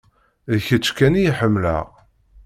[0.51, 1.85] D kečč kan i ḥemmleɣ.